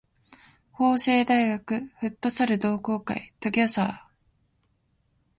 [0.71, 4.01] 法政大学フットサル同好会 together